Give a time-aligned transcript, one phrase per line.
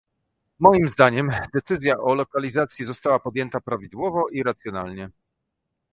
[0.65, 5.09] Moim zdaniem decyzja o lokalizacji została podjęta prawidłowo i racjonalnie